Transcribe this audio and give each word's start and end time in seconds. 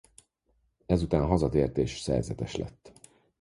Ezután 0.85 1.25
hazatért 1.25 1.77
és 1.77 1.99
szerzetes 1.99 2.55
lett. 2.55 2.91